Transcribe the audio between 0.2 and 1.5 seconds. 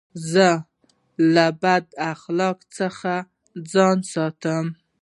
زه له